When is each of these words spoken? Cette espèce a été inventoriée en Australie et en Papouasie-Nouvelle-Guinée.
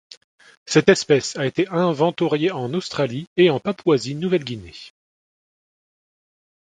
Cette 0.65 0.89
espèce 0.89 1.37
a 1.37 1.45
été 1.45 1.67
inventoriée 1.67 2.49
en 2.49 2.73
Australie 2.73 3.27
et 3.37 3.51
en 3.51 3.59
Papouasie-Nouvelle-Guinée. 3.59 4.73